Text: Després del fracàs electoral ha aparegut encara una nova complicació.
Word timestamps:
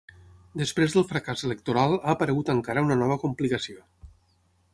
Després 0.61 0.95
del 0.95 1.05
fracàs 1.11 1.43
electoral 1.49 1.93
ha 1.99 2.15
aparegut 2.17 2.51
encara 2.55 2.87
una 2.89 2.99
nova 3.03 3.19
complicació. 3.27 3.87